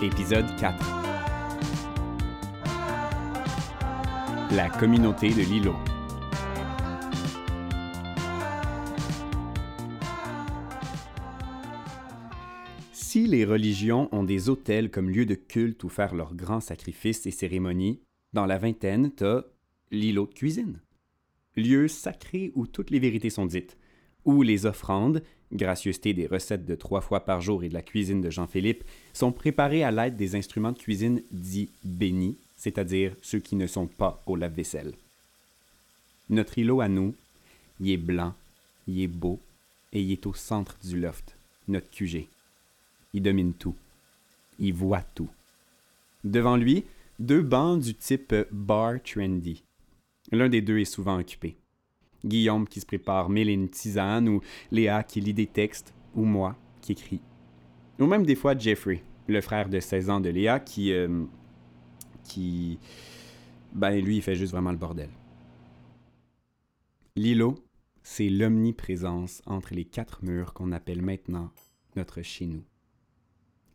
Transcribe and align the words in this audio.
Épisode 0.00 0.46
4 0.56 0.76
La 4.52 4.70
communauté 4.70 5.30
de 5.30 5.42
l'îlot. 5.42 5.74
Si 12.92 13.26
les 13.26 13.44
religions 13.44 14.08
ont 14.12 14.22
des 14.22 14.48
hôtels 14.48 14.90
comme 14.90 15.10
lieu 15.10 15.26
de 15.26 15.34
culte 15.34 15.82
où 15.82 15.88
faire 15.88 16.14
leurs 16.14 16.34
grands 16.34 16.60
sacrifices 16.60 17.26
et 17.26 17.30
cérémonies, 17.30 18.00
dans 18.32 18.46
la 18.46 18.58
vingtaine, 18.58 19.10
t'as 19.10 19.42
l'îlot 19.90 20.26
de 20.26 20.34
cuisine. 20.34 20.80
Lieu 21.56 21.88
sacré 21.88 22.52
où 22.54 22.66
toutes 22.66 22.90
les 22.90 23.00
vérités 23.00 23.30
sont 23.30 23.46
dites, 23.46 23.76
où 24.24 24.42
les 24.42 24.66
offrandes, 24.66 25.22
gracieuseté 25.52 26.14
des 26.14 26.26
recettes 26.26 26.66
de 26.66 26.74
trois 26.74 27.00
fois 27.00 27.24
par 27.24 27.40
jour 27.40 27.64
et 27.64 27.68
de 27.68 27.74
la 27.74 27.82
cuisine 27.82 28.20
de 28.20 28.30
Jean-Philippe, 28.30 28.84
sont 29.12 29.32
préparées 29.32 29.84
à 29.84 29.90
l'aide 29.90 30.16
des 30.16 30.34
instruments 30.36 30.72
de 30.72 30.78
cuisine 30.78 31.22
dits 31.30 31.70
bénis, 31.84 32.36
c'est-à-dire 32.56 33.14
ceux 33.22 33.38
qui 33.38 33.56
ne 33.56 33.66
sont 33.66 33.86
pas 33.86 34.22
au 34.26 34.36
lave-vaisselle. 34.36 34.92
Notre 36.30 36.58
îlot 36.58 36.80
à 36.80 36.88
nous, 36.88 37.14
il 37.80 37.90
est 37.90 37.96
blanc, 37.96 38.34
il 38.86 39.00
est 39.00 39.06
beau, 39.06 39.40
et 39.92 40.02
il 40.02 40.12
est 40.12 40.26
au 40.26 40.34
centre 40.34 40.76
du 40.84 41.00
loft, 41.00 41.36
notre 41.68 41.90
QG. 41.90 42.26
Il 43.14 43.22
domine 43.22 43.54
tout. 43.54 43.74
Il 44.58 44.74
voit 44.74 45.04
tout. 45.14 45.30
Devant 46.24 46.56
lui, 46.56 46.84
deux 47.18 47.40
bancs 47.40 47.80
du 47.80 47.94
type 47.94 48.34
bar 48.50 48.94
trendy. 49.02 49.62
L'un 50.30 50.48
des 50.48 50.60
deux 50.60 50.78
est 50.78 50.84
souvent 50.84 51.18
occupé. 51.18 51.56
Guillaume 52.24 52.66
qui 52.66 52.80
se 52.80 52.86
prépare 52.86 53.28
mille 53.30 53.48
et 53.48 53.54
une 53.54 53.68
tisanes, 53.68 54.28
ou 54.28 54.40
Léa 54.70 55.02
qui 55.02 55.20
lit 55.20 55.34
des 55.34 55.46
textes, 55.46 55.94
ou 56.14 56.24
moi 56.24 56.56
qui 56.80 56.92
écris. 56.92 57.20
Ou 57.98 58.06
même 58.06 58.24
des 58.24 58.34
fois 58.34 58.56
Jeffrey, 58.56 59.02
le 59.26 59.40
frère 59.40 59.68
de 59.68 59.80
16 59.80 60.10
ans 60.10 60.20
de 60.20 60.28
Léa, 60.28 60.60
qui. 60.60 60.92
euh, 60.92 61.24
qui. 62.28 62.78
Ben, 63.72 64.00
lui, 64.02 64.16
il 64.16 64.22
fait 64.22 64.34
juste 64.34 64.52
vraiment 64.52 64.70
le 64.70 64.76
bordel. 64.76 65.10
L'îlot, 67.16 67.56
c'est 68.02 68.28
l'omniprésence 68.28 69.42
entre 69.46 69.74
les 69.74 69.84
quatre 69.84 70.24
murs 70.24 70.54
qu'on 70.54 70.72
appelle 70.72 71.02
maintenant 71.02 71.50
notre 71.96 72.22
chez 72.22 72.46
nous. 72.46 72.62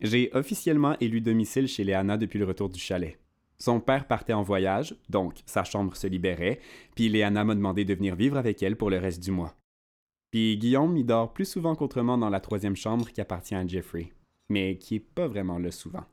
J'ai 0.00 0.30
officiellement 0.32 0.96
élu 0.98 1.20
domicile 1.20 1.68
chez 1.68 1.84
Léana 1.84 2.16
depuis 2.16 2.38
le 2.38 2.44
retour 2.44 2.68
du 2.68 2.80
chalet. 2.80 3.18
Son 3.58 3.80
père 3.80 4.06
partait 4.06 4.32
en 4.32 4.42
voyage, 4.42 4.96
donc 5.08 5.42
sa 5.46 5.64
chambre 5.64 5.96
se 5.96 6.06
libérait, 6.06 6.60
puis 6.94 7.08
Léana 7.08 7.44
m'a 7.44 7.54
demandé 7.54 7.84
de 7.84 7.94
venir 7.94 8.16
vivre 8.16 8.36
avec 8.36 8.62
elle 8.62 8.76
pour 8.76 8.90
le 8.90 8.98
reste 8.98 9.22
du 9.22 9.30
mois. 9.30 9.54
Puis 10.30 10.56
Guillaume 10.58 10.96
y 10.96 11.04
dort 11.04 11.32
plus 11.32 11.44
souvent 11.44 11.76
qu'autrement 11.76 12.18
dans 12.18 12.30
la 12.30 12.40
troisième 12.40 12.76
chambre 12.76 13.10
qui 13.10 13.20
appartient 13.20 13.54
à 13.54 13.66
Jeffrey, 13.66 14.12
mais 14.48 14.76
qui 14.78 14.96
est 14.96 15.00
pas 15.00 15.28
vraiment 15.28 15.58
là 15.58 15.70
souvent. 15.70 16.04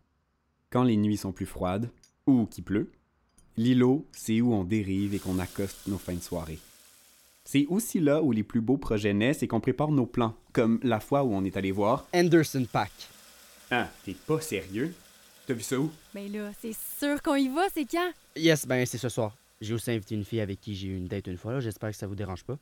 Quand 0.69 0.83
les 0.83 0.97
nuits 0.97 1.17
sont 1.17 1.31
plus 1.31 1.47
froides, 1.47 1.89
ou 2.27 2.45
qu'il 2.45 2.63
pleut, 2.63 2.91
l'îlot, 3.57 4.05
c'est 4.11 4.39
où 4.41 4.53
on 4.53 4.63
dérive 4.63 5.13
et 5.15 5.19
qu'on 5.19 5.39
accoste 5.39 5.87
nos 5.87 5.97
fins 5.97 6.13
de 6.13 6.19
soirée. 6.19 6.59
C'est 7.43 7.65
aussi 7.67 7.99
là 7.99 8.21
où 8.21 8.31
les 8.31 8.43
plus 8.43 8.61
beaux 8.61 8.77
projets 8.77 9.13
naissent 9.13 9.41
et 9.43 9.47
qu'on 9.47 9.59
prépare 9.59 9.91
nos 9.91 10.05
plans, 10.05 10.35
comme 10.53 10.79
la 10.83 10.99
fois 10.99 11.23
où 11.23 11.33
on 11.33 11.43
est 11.43 11.57
allé 11.57 11.71
voir. 11.71 12.07
Anderson 12.13 12.65
Pack. 12.71 12.91
Ah, 13.71 13.89
t'es 14.05 14.13
pas 14.13 14.39
sérieux? 14.39 14.93
T'as 15.47 15.53
vu 15.53 15.61
ça 15.63 15.79
où? 15.79 15.89
Mais 16.13 16.29
Ben 16.29 16.43
là, 16.43 16.51
c'est 16.59 16.73
sûr 16.75 17.21
qu'on 17.21 17.35
y 17.35 17.47
va, 17.49 17.63
c'est 17.73 17.85
quand? 17.85 18.11
Yes, 18.35 18.67
ben 18.67 18.85
c'est 18.85 18.97
ce 18.97 19.09
soir. 19.09 19.35
J'ai 19.59 19.73
aussi 19.73 19.91
invité 19.91 20.15
une 20.15 20.23
fille 20.23 20.41
avec 20.41 20.59
qui 20.59 20.75
j'ai 20.75 20.87
eu 20.89 20.97
une 20.97 21.07
date 21.07 21.27
une 21.27 21.37
fois, 21.37 21.53
là. 21.53 21.59
J'espère 21.59 21.89
que 21.91 21.95
ça 21.95 22.07
vous 22.07 22.15
dérange 22.15 22.43
pas. 22.43 22.57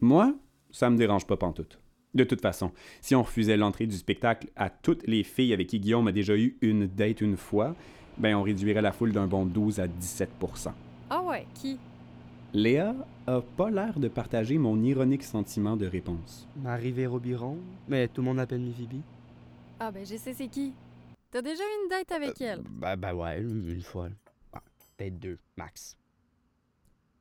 Moi, 0.00 0.34
ça 0.70 0.90
me 0.90 0.96
dérange 0.96 1.26
pas 1.26 1.36
pantoute. 1.36 1.78
De 2.14 2.24
toute 2.24 2.40
façon, 2.40 2.72
si 3.00 3.14
on 3.14 3.22
refusait 3.22 3.56
l'entrée 3.56 3.86
du 3.86 3.96
spectacle 3.96 4.48
à 4.56 4.70
toutes 4.70 5.06
les 5.06 5.24
filles 5.24 5.52
avec 5.52 5.66
qui 5.68 5.80
Guillaume 5.80 6.06
a 6.08 6.12
déjà 6.12 6.36
eu 6.36 6.56
une 6.60 6.86
date 6.86 7.20
une 7.20 7.36
fois, 7.36 7.74
ben 8.18 8.36
on 8.36 8.42
réduirait 8.42 8.82
la 8.82 8.92
foule 8.92 9.12
d'un 9.12 9.26
bon 9.26 9.44
12 9.46 9.80
à 9.80 9.88
17% 9.88 10.72
Ah 11.10 11.22
ouais, 11.22 11.46
qui? 11.54 11.78
Léa 12.52 12.94
a 13.26 13.40
pas 13.40 13.68
l'air 13.70 13.98
de 13.98 14.06
partager 14.06 14.58
mon 14.58 14.80
ironique 14.84 15.24
sentiment 15.24 15.76
de 15.76 15.86
réponse. 15.86 16.46
Marie 16.62 16.92
Véro 16.92 17.18
Biron, 17.18 17.58
mais 17.88 18.06
tout 18.06 18.20
le 18.20 18.26
monde 18.26 18.38
appelle 18.38 18.64
Phoebe. 18.76 19.00
Ah 19.80 19.90
ben 19.90 20.06
je 20.06 20.16
sais 20.16 20.32
c'est 20.34 20.46
qui. 20.46 20.72
T'as 21.34 21.42
déjà 21.42 21.64
eu 21.64 21.82
une 21.82 21.88
date 21.88 22.12
avec 22.12 22.40
elle? 22.40 22.62
Ben, 22.70 22.94
ben 22.94 23.12
ouais, 23.12 23.40
une 23.40 23.82
fois. 23.82 24.06
Ah, 24.52 24.62
Peut-être 24.96 25.18
deux, 25.18 25.36
max. 25.56 25.96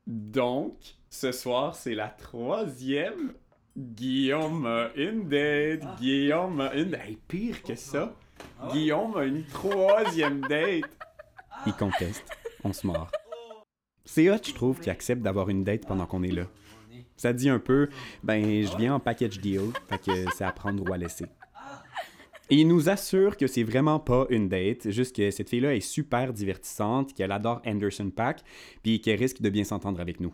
Donc, 0.05 0.75
ce 1.09 1.31
soir, 1.31 1.73
c'est 1.73 1.95
la 1.95 2.09
troisième. 2.09 3.33
Guillaume 3.75 4.67
a 4.67 4.91
une 4.95 5.27
date. 5.27 5.99
Guillaume 5.99 6.61
a 6.61 6.75
une. 6.75 6.93
Hey, 6.93 7.17
pire 7.27 7.63
que 7.63 7.73
ça. 7.73 8.13
Guillaume 8.71 9.17
a 9.17 9.23
une 9.23 9.45
troisième 9.45 10.41
date. 10.41 10.95
Il 11.65 11.73
conteste. 11.73 12.23
On 12.63 12.71
se 12.71 12.85
mord. 12.85 13.09
C'est 14.05 14.29
hot, 14.29 14.37
je 14.45 14.53
trouve, 14.53 14.79
qu'il 14.79 14.91
accepte 14.91 15.23
d'avoir 15.23 15.49
une 15.49 15.63
date 15.63 15.87
pendant 15.87 16.05
qu'on 16.05 16.21
est 16.21 16.31
là. 16.31 16.45
Ça 17.17 17.33
dit 17.33 17.49
un 17.49 17.57
peu, 17.57 17.89
ben, 18.21 18.63
je 18.63 18.77
viens 18.77 18.93
en 18.93 18.99
package 18.99 19.39
deal, 19.39 19.71
fait 19.89 19.97
que 19.97 20.31
c'est 20.35 20.43
à 20.43 20.51
prendre 20.51 20.87
ou 20.87 20.93
à 20.93 20.97
laisser. 20.99 21.25
Il 22.49 22.67
nous 22.67 22.89
assure 22.89 23.37
que 23.37 23.47
c'est 23.47 23.63
vraiment 23.63 23.99
pas 23.99 24.27
une 24.29 24.49
date, 24.49 24.89
juste 24.89 25.15
que 25.15 25.31
cette 25.31 25.49
fille-là 25.49 25.75
est 25.75 25.79
super 25.79 26.33
divertissante, 26.33 27.13
qu'elle 27.13 27.31
adore 27.31 27.61
Anderson 27.65 28.11
Pack, 28.13 28.43
puis 28.83 28.99
qu'elle 28.99 29.19
risque 29.19 29.41
de 29.41 29.49
bien 29.49 29.63
s'entendre 29.63 30.01
avec 30.01 30.19
nous. 30.19 30.33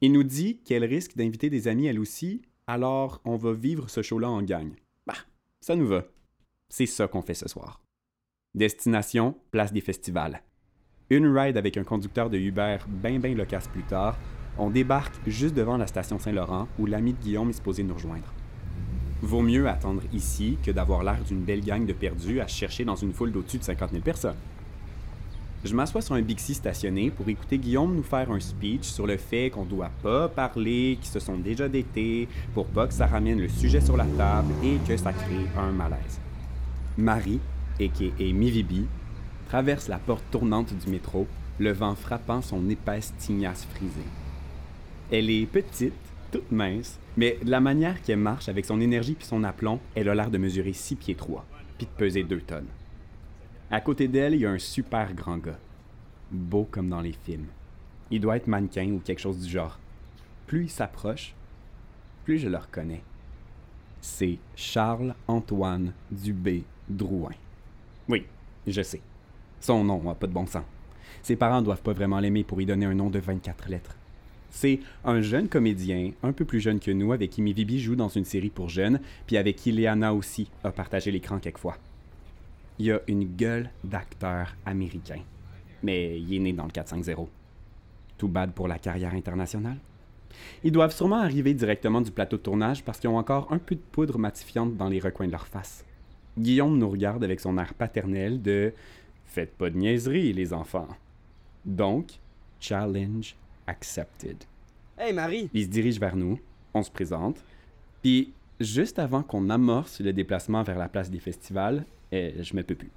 Il 0.00 0.12
nous 0.12 0.24
dit 0.24 0.58
qu'elle 0.58 0.84
risque 0.84 1.16
d'inviter 1.16 1.48
des 1.48 1.68
amis 1.68 1.86
elle 1.86 2.00
aussi, 2.00 2.42
alors 2.66 3.20
on 3.24 3.36
va 3.36 3.52
vivre 3.52 3.88
ce 3.88 4.02
show-là 4.02 4.28
en 4.28 4.42
gang. 4.42 4.72
Bah, 5.06 5.14
ça 5.60 5.76
nous 5.76 5.86
va. 5.86 6.04
C'est 6.68 6.86
ça 6.86 7.06
qu'on 7.06 7.22
fait 7.22 7.34
ce 7.34 7.48
soir. 7.48 7.82
Destination, 8.54 9.36
place 9.52 9.72
des 9.72 9.80
festivals. 9.80 10.42
Une 11.08 11.26
ride 11.26 11.56
avec 11.56 11.76
un 11.76 11.84
conducteur 11.84 12.30
de 12.30 12.38
Uber 12.38 12.78
bien 12.88 13.18
bien 13.18 13.34
loquace 13.34 13.68
plus 13.68 13.84
tard, 13.84 14.18
on 14.58 14.70
débarque 14.70 15.14
juste 15.26 15.54
devant 15.54 15.76
la 15.76 15.86
station 15.86 16.18
Saint-Laurent 16.18 16.68
où 16.78 16.86
l'ami 16.86 17.12
de 17.12 17.18
Guillaume 17.18 17.50
est 17.50 17.54
supposé 17.54 17.84
nous 17.84 17.94
rejoindre. 17.94 18.34
Vaut 19.20 19.42
mieux 19.42 19.68
attendre 19.68 20.02
ici 20.12 20.58
que 20.62 20.70
d'avoir 20.70 21.02
l'air 21.02 21.18
d'une 21.26 21.42
belle 21.42 21.64
gang 21.64 21.84
de 21.84 21.92
perdus 21.92 22.40
à 22.40 22.46
chercher 22.46 22.84
dans 22.84 22.94
une 22.94 23.12
foule 23.12 23.32
d'au-dessus 23.32 23.58
de 23.58 23.64
50 23.64 23.90
000 23.90 24.02
personnes. 24.02 24.36
Je 25.64 25.74
m'assois 25.74 26.02
sur 26.02 26.14
un 26.14 26.22
Bixi 26.22 26.54
stationné 26.54 27.10
pour 27.10 27.28
écouter 27.28 27.58
Guillaume 27.58 27.96
nous 27.96 28.04
faire 28.04 28.30
un 28.30 28.38
speech 28.38 28.84
sur 28.84 29.08
le 29.08 29.16
fait 29.16 29.50
qu'on 29.50 29.64
doit 29.64 29.90
pas 30.04 30.28
parler, 30.28 30.96
qu'ils 31.00 31.10
se 31.10 31.18
sont 31.18 31.36
déjà 31.36 31.68
datés, 31.68 32.28
pour 32.54 32.66
pas 32.66 32.86
que 32.86 32.94
ça 32.94 33.08
ramène 33.08 33.40
le 33.40 33.48
sujet 33.48 33.80
sur 33.80 33.96
la 33.96 34.06
table 34.16 34.54
et 34.62 34.76
que 34.86 34.96
ça 34.96 35.12
crée 35.12 35.46
un 35.58 35.72
malaise. 35.72 36.20
Marie, 36.96 37.40
a.k.a. 37.80 38.32
Mivibi, 38.32 38.86
traverse 39.48 39.88
la 39.88 39.98
porte 39.98 40.24
tournante 40.30 40.72
du 40.72 40.90
métro, 40.92 41.26
le 41.58 41.72
vent 41.72 41.96
frappant 41.96 42.40
son 42.40 42.70
épaisse 42.70 43.12
tignasse 43.18 43.66
frisée. 43.74 43.92
Elle 45.10 45.28
est 45.28 45.46
petite, 45.46 45.92
toute 46.30 46.50
mince, 46.50 46.98
mais 47.16 47.38
de 47.42 47.50
la 47.50 47.60
manière 47.60 48.02
qu'elle 48.02 48.18
marche 48.18 48.48
avec 48.48 48.64
son 48.64 48.80
énergie 48.80 49.14
puis 49.14 49.26
son 49.26 49.44
aplomb, 49.44 49.80
elle 49.94 50.08
a 50.08 50.14
l'air 50.14 50.30
de 50.30 50.38
mesurer 50.38 50.72
6 50.72 50.96
pieds 50.96 51.14
3, 51.14 51.44
puis 51.76 51.86
de 51.86 51.90
peser 51.92 52.24
2 52.24 52.40
tonnes. 52.40 52.68
À 53.70 53.80
côté 53.80 54.08
d'elle, 54.08 54.34
il 54.34 54.40
y 54.40 54.46
a 54.46 54.50
un 54.50 54.58
super 54.58 55.12
grand 55.14 55.38
gars. 55.38 55.58
Beau 56.30 56.66
comme 56.70 56.88
dans 56.88 57.00
les 57.00 57.12
films. 57.12 57.48
Il 58.10 58.20
doit 58.20 58.36
être 58.36 58.46
mannequin 58.46 58.90
ou 58.92 59.00
quelque 59.00 59.20
chose 59.20 59.40
du 59.40 59.50
genre. 59.50 59.78
Plus 60.46 60.64
il 60.64 60.70
s'approche, 60.70 61.34
plus 62.24 62.38
je 62.38 62.48
le 62.48 62.56
reconnais. 62.56 63.02
C'est 64.00 64.38
Charles-Antoine 64.56 65.92
Dubé 66.10 66.64
Drouin. 66.88 67.34
Oui, 68.08 68.24
je 68.66 68.80
sais. 68.82 69.02
Son 69.60 69.84
nom 69.84 70.02
n'a 70.02 70.14
pas 70.14 70.26
de 70.26 70.32
bon 70.32 70.46
sens. 70.46 70.64
Ses 71.22 71.36
parents 71.36 71.62
doivent 71.62 71.82
pas 71.82 71.92
vraiment 71.92 72.20
l'aimer 72.20 72.44
pour 72.44 72.60
y 72.60 72.66
donner 72.66 72.86
un 72.86 72.94
nom 72.94 73.10
de 73.10 73.18
24 73.18 73.68
lettres. 73.68 73.96
C'est 74.50 74.80
un 75.04 75.20
jeune 75.20 75.48
comédien, 75.48 76.12
un 76.22 76.32
peu 76.32 76.44
plus 76.44 76.60
jeune 76.60 76.80
que 76.80 76.90
nous, 76.90 77.12
avec 77.12 77.30
qui 77.30 77.42
Mivibi 77.42 77.80
joue 77.80 77.96
dans 77.96 78.08
une 78.08 78.24
série 78.24 78.50
pour 78.50 78.68
jeunes, 78.68 79.00
puis 79.26 79.36
avec 79.36 79.56
qui 79.56 79.72
Léana 79.72 80.14
aussi 80.14 80.50
a 80.64 80.72
partagé 80.72 81.10
l'écran 81.10 81.38
quelquefois. 81.38 81.76
Il 82.78 82.92
a 82.92 83.00
une 83.08 83.24
gueule 83.24 83.70
d'acteur 83.84 84.56
américain, 84.64 85.20
mais 85.82 86.18
il 86.20 86.34
est 86.34 86.38
né 86.38 86.52
dans 86.52 86.64
le 86.64 86.70
450. 86.70 87.28
Tout 88.16 88.28
bad 88.28 88.52
pour 88.52 88.68
la 88.68 88.78
carrière 88.78 89.14
internationale. 89.14 89.78
Ils 90.64 90.72
doivent 90.72 90.94
sûrement 90.94 91.18
arriver 91.18 91.54
directement 91.54 92.00
du 92.00 92.10
plateau 92.10 92.36
de 92.36 92.42
tournage 92.42 92.84
parce 92.84 92.98
qu'ils 93.00 93.10
ont 93.10 93.18
encore 93.18 93.52
un 93.52 93.58
peu 93.58 93.74
de 93.74 93.80
poudre 93.80 94.18
matifiante 94.18 94.76
dans 94.76 94.88
les 94.88 95.00
recoins 95.00 95.26
de 95.26 95.32
leur 95.32 95.46
face. 95.46 95.84
Guillaume 96.38 96.78
nous 96.78 96.88
regarde 96.88 97.24
avec 97.24 97.40
son 97.40 97.58
air 97.58 97.74
paternel 97.74 98.40
de 98.40 98.72
Faites 99.26 99.54
pas 99.56 99.68
de 99.68 99.76
niaiseries, 99.76 100.32
les 100.32 100.54
enfants. 100.54 100.88
Donc, 101.66 102.18
challenge 102.60 103.36
accepted. 103.68 104.44
Hey 104.98 105.12
Marie! 105.12 105.48
Il 105.54 105.64
se 105.64 105.68
dirige 105.68 106.00
vers 106.00 106.16
nous, 106.16 106.40
on 106.74 106.82
se 106.82 106.90
présente, 106.90 107.44
puis 108.02 108.32
juste 108.58 108.98
avant 108.98 109.22
qu'on 109.22 109.48
amorce 109.50 110.00
le 110.00 110.12
déplacement 110.12 110.62
vers 110.62 110.78
la 110.78 110.88
place 110.88 111.10
des 111.10 111.20
festivals, 111.20 111.84
eh, 112.10 112.34
je 112.42 112.56
me 112.56 112.62
peux 112.62 112.74
plus. 112.74 112.90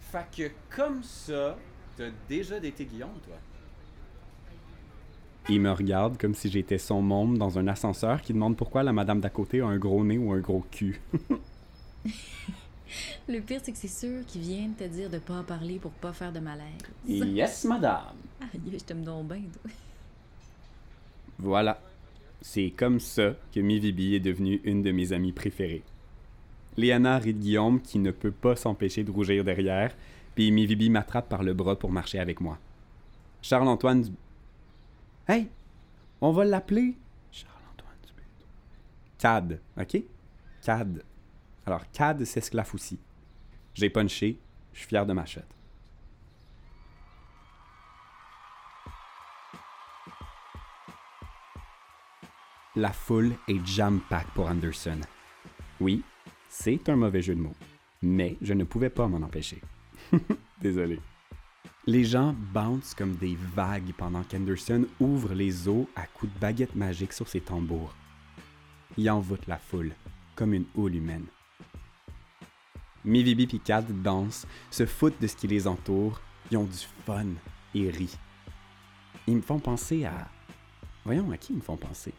Fait 0.00 0.26
que 0.34 0.50
comme 0.74 1.02
ça, 1.02 1.56
t'as 1.96 2.10
déjà 2.28 2.58
daté 2.58 2.84
Guillaume, 2.84 3.18
toi? 3.24 3.36
Il 5.48 5.60
me 5.60 5.72
regarde 5.72 6.16
comme 6.18 6.34
si 6.34 6.50
j'étais 6.50 6.78
son 6.78 7.02
môme 7.02 7.36
dans 7.36 7.58
un 7.58 7.66
ascenseur 7.66 8.22
qui 8.22 8.32
demande 8.32 8.56
pourquoi 8.56 8.82
la 8.82 8.92
madame 8.92 9.20
d'à 9.20 9.30
côté 9.30 9.60
a 9.60 9.66
un 9.66 9.78
gros 9.78 10.04
nez 10.04 10.18
ou 10.18 10.32
un 10.32 10.38
gros 10.38 10.64
cul. 10.70 11.00
Le 13.28 13.40
pire, 13.40 13.60
c'est 13.62 13.72
que 13.72 13.78
c'est 13.78 13.88
sûr 13.88 14.24
qu'ils 14.26 14.42
viennent 14.42 14.74
te 14.74 14.84
dire 14.84 15.10
de 15.10 15.18
pas 15.18 15.34
en 15.34 15.44
parler 15.44 15.78
pour 15.78 15.92
pas 15.92 16.12
faire 16.12 16.32
de 16.32 16.40
malaise. 16.40 16.64
yes, 17.06 17.64
madame. 17.64 18.16
Aïe, 18.40 18.60
je 18.72 18.78
t'aime 18.78 19.04
donc 19.04 19.28
bien, 19.28 19.42
toi. 19.52 19.70
Voilà. 21.38 21.80
C'est 22.42 22.70
comme 22.70 23.00
ça 23.00 23.34
que 23.54 23.60
Mivibi 23.60 24.14
est 24.14 24.20
devenue 24.20 24.60
une 24.64 24.82
de 24.82 24.92
mes 24.92 25.12
amies 25.12 25.32
préférées. 25.32 25.82
Léana 26.76 27.18
rit 27.18 27.34
de 27.34 27.38
Guillaume 27.38 27.80
qui 27.80 27.98
ne 27.98 28.10
peut 28.10 28.30
pas 28.30 28.56
s'empêcher 28.56 29.04
de 29.04 29.10
rougir 29.10 29.44
derrière, 29.44 29.94
puis 30.34 30.50
Mivibi 30.50 30.88
m'attrape 30.88 31.28
par 31.28 31.42
le 31.42 31.52
bras 31.52 31.78
pour 31.78 31.90
marcher 31.90 32.18
avec 32.18 32.40
moi. 32.40 32.58
Charles-Antoine 33.42 34.02
du... 34.02 34.10
Hey! 35.28 35.48
On 36.20 36.32
va 36.32 36.44
l'appeler 36.44 36.94
Charles-Antoine 37.32 37.96
Dubé. 38.06 38.22
Cad, 39.18 39.60
ok? 39.78 40.02
Cad. 40.62 41.02
Alors, 41.66 41.90
Cad 41.92 42.24
s'esclaffe 42.24 42.74
aussi. 42.74 42.98
J'ai 43.74 43.90
punché, 43.90 44.38
je 44.72 44.78
suis 44.80 44.88
fier 44.88 45.06
de 45.06 45.12
ma 45.12 45.26
shot. 45.26 45.40
La 52.76 52.92
foule 52.92 53.32
est 53.48 53.66
jam-pack 53.66 54.28
pour 54.28 54.46
Anderson. 54.46 55.00
Oui, 55.80 56.02
c'est 56.48 56.88
un 56.88 56.96
mauvais 56.96 57.20
jeu 57.20 57.34
de 57.34 57.40
mots, 57.40 57.56
mais 58.00 58.36
je 58.40 58.54
ne 58.54 58.64
pouvais 58.64 58.90
pas 58.90 59.08
m'en 59.08 59.24
empêcher. 59.24 59.60
Désolé. 60.60 61.00
Les 61.86 62.04
gens 62.04 62.34
bouncent 62.52 62.94
comme 62.94 63.16
des 63.16 63.36
vagues 63.56 63.92
pendant 63.96 64.22
qu'Anderson 64.22 64.86
ouvre 65.00 65.34
les 65.34 65.66
eaux 65.68 65.88
à 65.96 66.06
coups 66.06 66.32
de 66.32 66.38
baguette 66.38 66.76
magique 66.76 67.12
sur 67.12 67.26
ses 67.26 67.40
tambours. 67.40 67.94
Il 68.96 69.10
envoûte 69.10 69.46
la 69.46 69.58
foule, 69.58 69.92
comme 70.36 70.54
une 70.54 70.66
houle 70.76 70.94
humaine. 70.94 71.26
Mivibi 73.04 73.48
et 73.52 73.58
Cad 73.58 74.02
dansent, 74.02 74.46
se 74.70 74.86
foutent 74.86 75.20
de 75.20 75.26
ce 75.26 75.36
qui 75.36 75.46
les 75.46 75.66
entoure, 75.66 76.20
ils 76.50 76.58
ont 76.58 76.64
du 76.64 76.78
fun 77.06 77.26
et 77.74 77.90
rient. 77.90 78.18
Ils 79.26 79.36
me 79.36 79.42
font 79.42 79.58
penser 79.58 80.04
à... 80.04 80.28
Voyons, 81.04 81.30
à 81.30 81.36
qui 81.36 81.52
ils 81.52 81.56
me 81.56 81.62
font 81.62 81.76
penser? 81.76 82.12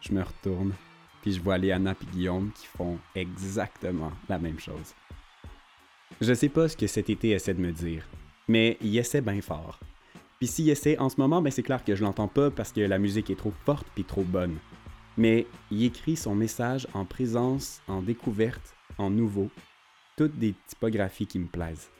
Je 0.00 0.12
me 0.12 0.22
retourne, 0.22 0.72
puis 1.20 1.32
je 1.32 1.40
vois 1.40 1.58
Léana 1.58 1.92
et 1.92 2.06
Guillaume 2.06 2.50
qui 2.52 2.66
font 2.66 2.98
exactement 3.14 4.12
la 4.28 4.38
même 4.38 4.58
chose. 4.58 4.94
Je 6.20 6.32
sais 6.32 6.48
pas 6.48 6.68
ce 6.68 6.76
que 6.76 6.86
cet 6.86 7.10
été 7.10 7.30
essaie 7.30 7.54
de 7.54 7.60
me 7.60 7.72
dire, 7.72 8.06
mais 8.48 8.78
il 8.80 8.96
essaie 8.96 9.20
bien 9.20 9.40
fort. 9.40 9.78
Puis 10.38 10.46
s'il 10.46 10.70
essaie 10.70 10.98
en 10.98 11.10
ce 11.10 11.20
moment, 11.20 11.42
ben 11.42 11.50
c'est 11.50 11.62
clair 11.62 11.84
que 11.84 11.94
je 11.94 12.02
l'entends 12.02 12.28
pas 12.28 12.50
parce 12.50 12.72
que 12.72 12.80
la 12.80 12.98
musique 12.98 13.28
est 13.28 13.36
trop 13.36 13.52
forte 13.66 13.86
puis 13.94 14.04
trop 14.04 14.24
bonne. 14.24 14.56
Mais 15.18 15.46
il 15.70 15.84
écrit 15.84 16.16
son 16.16 16.34
message 16.34 16.86
en 16.94 17.04
présence, 17.04 17.82
en 17.88 18.00
découverte, 18.00 18.74
en 19.00 19.10
nouveau, 19.10 19.48
toutes 20.16 20.38
des 20.38 20.54
typographies 20.66 21.26
qui 21.26 21.38
me 21.38 21.46
plaisent. 21.46 21.90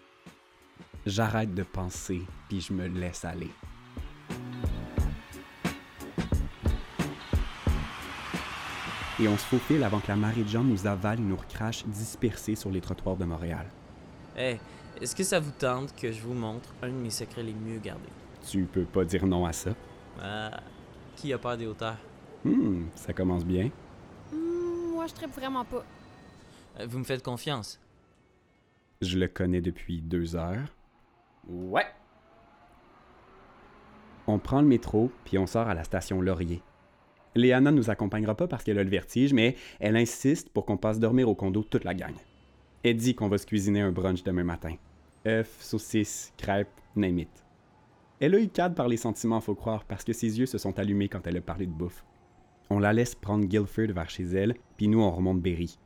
J'arrête 1.06 1.55
de 1.55 1.62
penser 1.62 2.20
puis 2.49 2.61
je 2.61 2.73
me 2.73 2.87
laisse 2.87 3.25
aller. 3.25 3.50
Et 9.19 9.29
on 9.29 9.37
se 9.37 9.44
faufile 9.44 9.82
avant 9.82 10.00
que 10.00 10.08
la 10.08 10.17
marée 10.17 10.43
de 10.43 10.49
gens 10.49 10.64
nous 10.64 10.87
avale 10.87 11.19
et 11.19 11.23
nous 11.23 11.37
recrache 11.37 11.85
dispersés 11.87 12.55
sur 12.55 12.70
les 12.70 12.81
trottoirs 12.81 13.17
de 13.17 13.25
Montréal. 13.25 13.67
Hey, 14.37 14.58
est-ce 15.00 15.14
que 15.14 15.25
ça 15.25 15.41
vous 15.41 15.50
tente 15.50 15.94
que 15.94 16.11
je 16.11 16.20
vous 16.23 16.32
montre 16.32 16.70
un 16.82 16.88
de 16.88 16.94
mes 16.94 17.11
secrets 17.11 17.43
les 17.43 17.52
mieux 17.52 17.79
gardés? 17.79 18.08
Tu 18.49 18.64
peux 18.64 18.85
pas 18.85 19.05
dire 19.05 19.26
non 19.26 19.44
à 19.44 19.52
ça. 19.52 19.70
Ah, 20.23 20.61
qui 21.17 21.32
a 21.32 21.38
peur 21.38 21.56
des 21.56 21.67
hauteurs? 21.67 21.99
Hmm, 22.44 22.85
ça 22.94 23.12
commence 23.12 23.44
bien. 23.44 23.70
Hmm, 24.32 24.94
moi, 24.94 25.06
je 25.06 25.12
tripe 25.12 25.35
vraiment 25.35 25.64
pas. 25.64 25.85
Vous 26.86 26.98
me 26.98 27.04
faites 27.04 27.22
confiance? 27.22 27.80
Je 29.00 29.18
le 29.18 29.28
connais 29.28 29.60
depuis 29.60 30.02
deux 30.02 30.36
heures. 30.36 30.74
Ouais. 31.48 31.86
On 34.26 34.38
prend 34.38 34.60
le 34.60 34.66
métro, 34.66 35.10
puis 35.24 35.38
on 35.38 35.46
sort 35.46 35.68
à 35.68 35.74
la 35.74 35.84
station 35.84 36.20
Laurier. 36.20 36.62
Léana 37.34 37.70
nous 37.70 37.90
accompagnera 37.90 38.34
pas 38.34 38.48
parce 38.48 38.64
qu'elle 38.64 38.78
a 38.78 38.84
le 38.84 38.90
vertige, 38.90 39.32
mais 39.32 39.56
elle 39.78 39.96
insiste 39.96 40.50
pour 40.50 40.66
qu'on 40.66 40.76
passe 40.76 40.98
dormir 40.98 41.28
au 41.28 41.34
condo 41.34 41.62
toute 41.62 41.84
la 41.84 41.94
gang. 41.94 42.14
Elle 42.82 42.96
dit 42.96 43.14
qu'on 43.14 43.28
va 43.28 43.38
se 43.38 43.46
cuisiner 43.46 43.80
un 43.80 43.92
brunch 43.92 44.22
demain 44.22 44.44
matin. 44.44 44.74
œufs, 45.26 45.56
saucisses, 45.60 46.32
crêpes, 46.36 46.68
name 46.96 47.20
it. 47.20 47.44
Elle 48.20 48.34
a 48.34 48.40
eu 48.40 48.48
cadre 48.48 48.74
par 48.74 48.88
les 48.88 48.96
sentiments, 48.96 49.40
faut 49.40 49.54
croire, 49.54 49.84
parce 49.84 50.04
que 50.04 50.12
ses 50.12 50.38
yeux 50.38 50.46
se 50.46 50.58
sont 50.58 50.78
allumés 50.78 51.08
quand 51.08 51.26
elle 51.26 51.38
a 51.38 51.40
parlé 51.40 51.66
de 51.66 51.72
bouffe. 51.72 52.04
On 52.68 52.78
la 52.78 52.92
laisse 52.92 53.14
prendre 53.14 53.46
Guilford 53.46 53.92
vers 53.92 54.10
chez 54.10 54.24
elle, 54.24 54.54
puis 54.76 54.88
nous 54.88 55.00
on 55.00 55.10
remonte 55.10 55.40
Berry. 55.40 55.78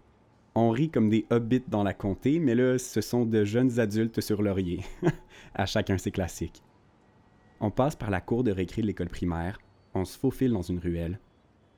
On 0.57 0.71
rit 0.71 0.91
comme 0.91 1.09
des 1.09 1.27
hobbits 1.31 1.65
dans 1.67 1.83
la 1.83 1.95
comté, 1.95 2.39
mais 2.39 2.55
là, 2.55 2.79
ce 2.79 3.01
sont 3.01 3.27
de 3.27 3.45
jeunes 3.45 3.81
adultes 3.81 4.21
sur 4.21 4.41
laurier. 4.41 4.83
à 5.55 5.67
chacun 5.67 5.99
ses 5.99 6.13
classiques. 6.13 6.63
On 7.61 7.71
passe 7.71 7.97
par 7.97 8.11
la 8.11 8.21
cour 8.21 8.45
de 8.45 8.53
récré 8.53 8.83
de 8.83 8.87
l'école 8.87 9.09
primaire, 9.09 9.59
on 9.95 10.05
se 10.05 10.19
faufile 10.19 10.53
dans 10.53 10.63
une 10.63 10.79
ruelle. 10.79 11.19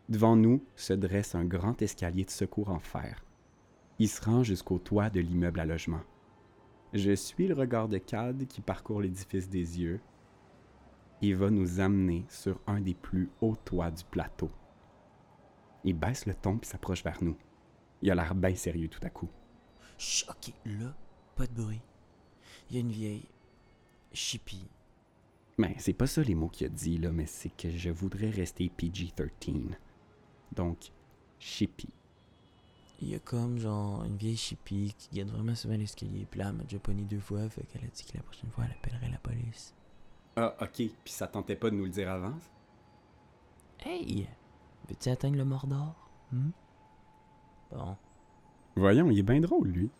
Devant 0.08 0.36
nous 0.36 0.62
se 0.74 0.92
dresse 0.92 1.34
un 1.34 1.44
grand 1.44 1.80
escalier 1.82 2.24
de 2.24 2.30
secours 2.30 2.70
en 2.70 2.78
fer. 2.78 3.24
Il 3.98 4.08
se 4.08 4.22
rend 4.22 4.42
jusqu'au 4.42 4.78
toit 4.78 5.10
de 5.10 5.20
l'immeuble 5.20 5.60
à 5.60 5.66
logement. 5.66 6.02
Je 6.92 7.14
suis 7.14 7.46
le 7.46 7.54
regard 7.54 7.88
de 7.88 7.98
Cad 7.98 8.46
qui 8.46 8.60
parcourt 8.60 9.00
l'édifice 9.00 9.48
des 9.48 9.80
yeux. 9.80 10.00
Il 11.22 11.36
va 11.36 11.50
nous 11.50 11.80
amener 11.80 12.24
sur 12.28 12.60
un 12.66 12.80
des 12.80 12.94
plus 12.94 13.30
hauts 13.40 13.56
toits 13.56 13.90
du 13.90 14.04
plateau. 14.04 14.50
Il 15.84 15.94
baisse 15.94 16.26
le 16.26 16.34
ton 16.34 16.58
puis 16.58 16.68
s'approche 16.68 17.02
vers 17.02 17.22
nous. 17.22 17.36
Il 18.02 18.10
a 18.10 18.14
l'air 18.14 18.34
bien 18.34 18.54
sérieux 18.54 18.88
tout 18.88 19.00
à 19.02 19.10
coup. 19.10 19.28
Chut, 19.98 20.28
ok, 20.28 20.52
là, 20.66 20.94
pas 21.34 21.46
de 21.46 21.52
bruit. 21.52 21.80
Il 22.68 22.76
y 22.76 22.78
a 22.78 22.80
une 22.80 22.92
vieille 22.92 23.26
chippie. 24.12 24.68
Mais 25.58 25.74
c'est 25.78 25.94
pas 25.94 26.06
ça 26.06 26.22
les 26.22 26.34
mots 26.34 26.48
qu'il 26.48 26.66
a 26.66 26.70
dit, 26.70 26.98
là, 26.98 27.10
mais 27.10 27.26
c'est 27.26 27.48
que 27.48 27.70
je 27.70 27.90
voudrais 27.90 28.30
rester 28.30 28.70
PG-13. 28.76 29.74
Donc, 30.52 30.92
chippy. 31.38 31.88
Il 33.00 33.08
y 33.08 33.14
a 33.14 33.18
comme 33.18 33.58
genre 33.58 34.04
une 34.04 34.16
vieille 34.16 34.36
chippie 34.36 34.94
qui 34.98 35.08
guette 35.10 35.28
vraiment 35.28 35.54
souvent 35.54 35.76
l'escalier. 35.76 36.26
Puis 36.30 36.40
là, 36.40 36.48
elle 36.48 36.56
m'a 36.56 36.62
déjà 36.62 36.78
pogné 36.78 37.04
deux 37.04 37.20
fois, 37.20 37.48
fait 37.48 37.62
qu'elle 37.64 37.84
a 37.84 37.88
dit 37.88 38.04
que 38.04 38.16
la 38.16 38.22
prochaine 38.22 38.50
fois, 38.50 38.64
elle 38.64 38.72
appellerait 38.72 39.10
la 39.10 39.18
police. 39.18 39.74
Ah, 40.36 40.54
ok. 40.60 40.74
Puis 40.74 41.12
ça 41.12 41.26
tentait 41.26 41.56
pas 41.56 41.70
de 41.70 41.76
nous 41.76 41.84
le 41.84 41.90
dire 41.90 42.10
avant? 42.10 42.34
Hey! 43.80 44.26
Veux-tu 44.88 45.08
atteindre 45.08 45.36
le 45.36 45.44
Mordor? 45.44 45.94
Hmm? 46.32 46.50
Bon. 47.70 47.96
Voyons, 48.76 49.10
il 49.10 49.18
est 49.18 49.22
bien 49.22 49.40
drôle, 49.40 49.68
lui. 49.68 49.90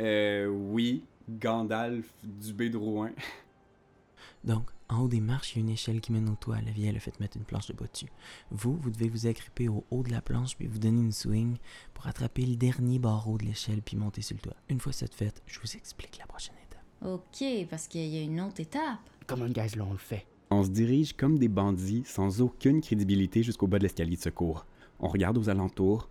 Euh, 0.00 0.46
oui. 0.46 1.04
Gandalf 1.28 2.06
Dubé 2.22 2.70
de 2.70 2.76
Rouen. 2.76 3.10
Donc, 4.44 4.70
en 4.88 5.02
haut 5.02 5.08
des 5.08 5.20
marches, 5.20 5.54
il 5.54 5.58
y 5.58 5.62
a 5.62 5.64
une 5.66 5.72
échelle 5.72 6.00
qui 6.00 6.12
mène 6.12 6.28
au 6.28 6.36
toit. 6.36 6.60
La 6.60 6.70
vieille 6.70 6.88
elle 6.88 6.96
a 6.96 7.00
fait 7.00 7.18
mettre 7.18 7.36
une 7.36 7.44
planche 7.44 7.66
de 7.66 7.72
bois 7.72 7.88
dessus. 7.92 8.10
Vous, 8.50 8.76
vous 8.76 8.90
devez 8.90 9.08
vous 9.08 9.26
agripper 9.26 9.68
au 9.68 9.84
haut 9.90 10.04
de 10.04 10.12
la 10.12 10.22
planche 10.22 10.56
puis 10.56 10.68
vous 10.68 10.78
donner 10.78 11.00
une 11.00 11.12
swing 11.12 11.56
pour 11.94 12.06
attraper 12.06 12.46
le 12.46 12.54
dernier 12.54 13.00
barreau 13.00 13.38
de 13.38 13.44
l'échelle 13.44 13.82
puis 13.82 13.96
monter 13.96 14.22
sur 14.22 14.36
le 14.36 14.42
toit. 14.42 14.56
Une 14.68 14.80
fois 14.80 14.92
cette 14.92 15.14
faite, 15.14 15.42
je 15.46 15.58
vous 15.58 15.76
explique 15.76 16.18
la 16.18 16.26
prochaine 16.26 16.54
étape. 16.64 16.84
Ok, 17.04 17.68
parce 17.68 17.88
qu'il 17.88 18.06
y 18.06 18.18
a 18.18 18.22
une 18.22 18.40
autre 18.40 18.60
étape. 18.60 19.00
Comme 19.26 19.42
un 19.42 19.50
gaz, 19.50 19.74
là, 19.74 19.84
on 19.84 19.92
le 19.92 19.98
fait? 19.98 20.26
On 20.50 20.62
se 20.62 20.70
dirige 20.70 21.14
comme 21.14 21.38
des 21.38 21.48
bandits 21.48 22.04
sans 22.06 22.40
aucune 22.40 22.80
crédibilité 22.80 23.42
jusqu'au 23.42 23.66
bas 23.66 23.78
de 23.78 23.82
l'escalier 23.82 24.16
de 24.16 24.22
secours. 24.22 24.64
On 25.00 25.08
regarde 25.08 25.36
aux 25.36 25.48
alentours, 25.48 26.08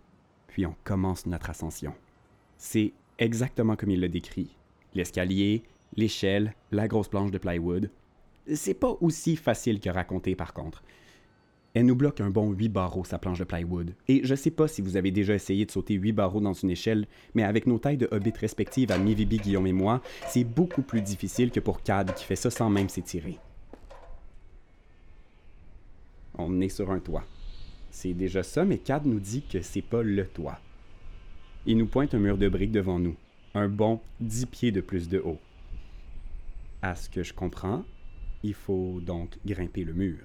puis 0.55 0.65
on 0.65 0.75
commence 0.85 1.25
notre 1.25 1.49
ascension. 1.49 1.93
C'est 2.57 2.93
exactement 3.19 3.75
comme 3.75 3.89
il 3.89 3.99
l'a 3.99 4.07
décrit. 4.07 4.55
L'escalier, 4.93 5.63
l'échelle, 5.97 6.53
la 6.71 6.87
grosse 6.87 7.09
planche 7.09 7.31
de 7.31 7.37
plywood. 7.37 7.91
C'est 8.53 8.73
pas 8.73 8.95
aussi 9.01 9.35
facile 9.35 9.81
que 9.81 9.89
raconté 9.89 10.33
par 10.33 10.53
contre. 10.53 10.81
Elle 11.73 11.87
nous 11.87 11.95
bloque 11.97 12.21
un 12.21 12.29
bon 12.29 12.53
8 12.53 12.69
barreaux, 12.69 13.03
sa 13.03 13.19
planche 13.19 13.39
de 13.39 13.43
plywood. 13.43 13.95
Et 14.07 14.21
je 14.23 14.33
sais 14.33 14.49
pas 14.49 14.69
si 14.69 14.81
vous 14.81 14.95
avez 14.95 15.11
déjà 15.11 15.33
essayé 15.33 15.65
de 15.65 15.71
sauter 15.71 15.95
8 15.95 16.13
barreaux 16.13 16.39
dans 16.39 16.53
une 16.53 16.69
échelle, 16.69 17.05
mais 17.33 17.43
avec 17.43 17.67
nos 17.67 17.77
tailles 17.77 17.97
de 17.97 18.07
hobbit 18.09 18.31
respectives 18.39 18.93
à 18.93 18.97
Mivibi, 18.97 19.39
Guillaume 19.39 19.67
et 19.67 19.73
moi, 19.73 20.01
c'est 20.29 20.45
beaucoup 20.45 20.83
plus 20.83 21.01
difficile 21.01 21.51
que 21.51 21.59
pour 21.59 21.83
Cad 21.83 22.13
qui 22.13 22.23
fait 22.23 22.37
ça 22.37 22.49
sans 22.49 22.69
même 22.69 22.87
s'étirer. 22.87 23.39
On 26.37 26.61
est 26.61 26.69
sur 26.69 26.91
un 26.91 26.99
toit. 26.99 27.25
C'est 27.95 28.13
déjà 28.13 28.43
ça, 28.43 28.65
mais 28.65 28.77
Cad 28.77 29.05
nous 29.05 29.21
dit 29.21 29.41
que 29.41 29.61
c'est 29.61 29.81
pas 29.81 30.03
le 30.03 30.27
toit. 30.27 30.59
Il 31.65 31.77
nous 31.77 31.87
pointe 31.87 32.13
un 32.13 32.19
mur 32.19 32.37
de 32.37 32.49
briques 32.49 32.73
devant 32.73 32.99
nous, 32.99 33.15
un 33.53 33.69
bon 33.69 34.01
10 34.19 34.47
pieds 34.47 34.71
de 34.73 34.81
plus 34.81 35.07
de 35.07 35.19
haut. 35.19 35.39
À 36.81 36.95
ce 36.95 37.09
que 37.09 37.23
je 37.23 37.33
comprends, 37.33 37.85
il 38.43 38.53
faut 38.53 38.99
donc 38.99 39.37
grimper 39.45 39.85
le 39.85 39.93
mur. 39.93 40.17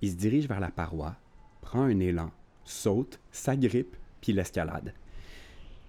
Il 0.00 0.12
se 0.12 0.16
dirige 0.16 0.48
vers 0.48 0.58
la 0.58 0.70
paroi, 0.70 1.16
prend 1.60 1.82
un 1.82 2.00
élan, 2.00 2.32
saute, 2.64 3.20
s'agrippe, 3.30 3.94
puis 4.22 4.32
l'escalade. 4.32 4.94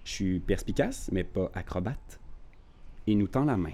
Je 0.04 0.10
suis 0.10 0.40
perspicace, 0.40 1.08
mais 1.10 1.24
pas 1.24 1.50
acrobate. 1.54 2.20
Il 3.06 3.16
nous 3.16 3.28
tend 3.28 3.46
la 3.46 3.56
main. 3.56 3.72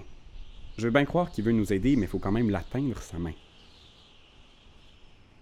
Je 0.77 0.85
veux 0.85 0.93
bien 0.93 1.03
croire 1.03 1.31
qu'il 1.31 1.43
veut 1.43 1.51
nous 1.51 1.73
aider, 1.73 1.97
mais 1.97 2.03
il 2.03 2.09
faut 2.09 2.19
quand 2.19 2.31
même 2.31 2.49
l'atteindre, 2.49 2.99
sa 2.99 3.19
main. 3.19 3.33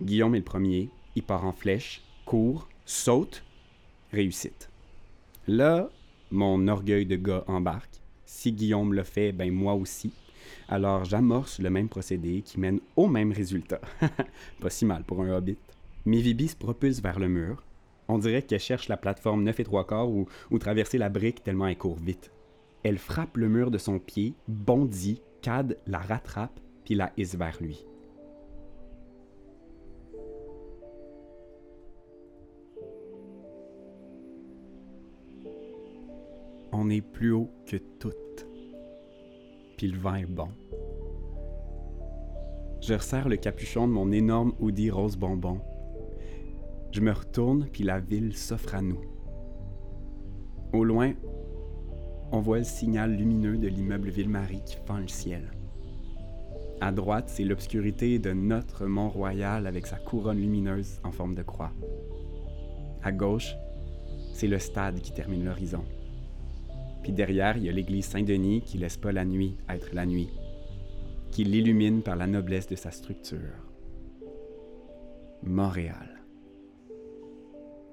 Guillaume 0.01 0.34
est 0.34 0.39
le 0.39 0.44
premier, 0.44 0.89
il 1.15 1.24
part 1.24 1.46
en 1.46 1.51
flèche, 1.51 2.01
court, 2.25 2.68
saute, 2.86 3.44
réussite. 4.12 4.70
Là, 5.48 5.89
mon 6.32 6.68
orgueil 6.68 7.06
de 7.06 7.15
gars 7.15 7.44
embarque. 7.48 8.01
Si 8.25 8.51
Guillaume 8.51 8.94
le 8.94 9.03
fait, 9.03 9.32
ben 9.32 9.51
moi 9.51 9.74
aussi. 9.74 10.13
Alors 10.68 11.03
j'amorce 11.03 11.60
le 11.60 11.70
même 11.70 11.89
procédé 11.89 12.41
qui 12.41 12.60
mène 12.60 12.80
au 12.96 13.08
même 13.08 13.32
résultat. 13.32 13.82
Pas 14.62 14.70
si 14.70 14.86
mal 14.86 15.03
pour 15.03 15.22
un 15.22 15.30
hobbit. 15.36 15.58
Mivibi 16.06 16.48
se 16.48 16.56
propulse 16.56 17.01
vers 17.01 17.20
le 17.20 17.27
mur. 17.27 17.63
On 18.08 18.18
dirait 18.18 18.41
qu'elle 18.41 18.60
cherche 18.60 18.88
la 18.88 18.98
plateforme 18.98 19.44
9 19.44 19.60
et 19.60 19.63
3 19.63 19.88
quarts 19.88 20.10
ou, 20.10 20.27
traverser 20.60 20.98
la 20.98 21.10
brique 21.10 21.44
tellement 21.44 21.68
elle 21.68 21.77
court 21.77 21.98
vite. 21.98 22.32
Elle 22.84 22.98
frappe 22.98 23.38
le 23.38 23.48
mur 23.48 23.70
de 23.72 23.77
son 23.77 24.00
pied, 24.00 24.34
bondit, 24.48 25.22
Cad 25.41 25.77
la 25.88 26.00
rattrape 26.00 26.60
puis 26.86 26.96
la 26.96 27.12
hisse 27.18 27.36
vers 27.36 27.58
lui. 27.62 27.86
On 36.84 36.90
est 36.90 37.02
plus 37.02 37.32
haut 37.32 37.52
que 37.68 37.78
toutes. 37.78 38.48
Puis 39.78 39.88
le 39.88 40.00
vent 40.00 40.16
est 40.16 40.26
bon. 40.26 40.48
Je 42.82 42.96
resserre 42.96 43.30
le 43.30 43.36
capuchon 43.36 43.88
de 43.88 43.94
mon 43.94 44.12
énorme 44.12 44.54
hoodie 44.60 44.90
rose 44.90 45.16
bonbon. 45.16 45.62
Je 46.92 47.02
me 47.02 47.12
retourne, 47.12 47.68
puis 47.72 47.84
la 47.84 48.00
ville 48.00 48.36
s'offre 48.36 48.74
à 48.74 48.82
nous. 48.82 49.00
Au 50.74 50.84
loin, 50.84 51.14
on 52.32 52.40
voit 52.40 52.58
le 52.58 52.64
signal 52.64 53.16
lumineux 53.16 53.60
de 53.60 53.68
l'immeuble 53.68 54.10
Ville-Marie 54.10 54.64
qui 54.66 54.78
fend 54.88 54.98
le 54.98 55.08
ciel. 55.08 55.52
À 56.82 56.92
droite, 56.92 57.30
c'est 57.30 57.44
l'obscurité 57.44 58.18
de 58.18 58.34
notre 58.34 58.88
Mont-Royal 58.88 59.68
avec 59.68 59.86
sa 59.86 59.98
couronne 59.98 60.40
lumineuse 60.40 61.00
en 61.04 61.12
forme 61.12 61.36
de 61.36 61.44
croix. 61.44 61.74
À 63.04 63.12
gauche, 63.12 63.54
c'est 64.34 64.48
le 64.48 64.58
stade 64.58 65.00
qui 65.02 65.14
termine 65.14 65.46
l'horizon. 65.46 65.84
Puis 67.03 67.12
derrière, 67.12 67.58
il 67.58 67.63
y 67.63 67.70
a 67.70 67.72
l'église 67.72 68.05
Saint-Denis 68.05 68.62
qui 68.62 68.77
laisse 68.77 68.98
pas 68.98 69.12
la 69.12 69.25
nuit 69.25 69.58
être 69.70 69.93
la 69.93 70.05
nuit, 70.05 70.29
qui 71.31 71.43
l'illumine 71.43 72.03
par 72.03 72.15
la 72.15 72.27
noblesse 72.27 72.67
de 72.67 72.75
sa 72.75 72.91
structure. 72.91 73.39
Montréal. 75.43 76.22